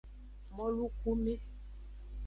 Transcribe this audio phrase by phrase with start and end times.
[0.55, 1.33] Molukume.